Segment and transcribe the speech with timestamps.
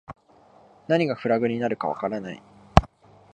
[0.87, 2.41] 何がフラグになるかわからない